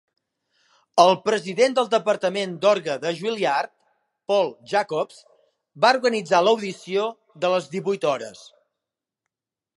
El 1.01 1.11
president 1.25 1.75
del 1.79 1.89
Departament 1.91 2.55
d'Orgue 2.63 2.95
de 3.03 3.11
Juilliard, 3.19 3.71
Paul 4.33 4.51
Jacobs, 4.73 5.21
va 5.85 5.93
organitzar 5.99 6.41
l'audició 6.49 7.07
de 7.45 7.55
les 7.55 7.73
divuit 7.77 8.09
hores. 8.15 8.45